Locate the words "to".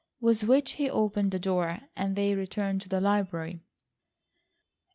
2.81-2.89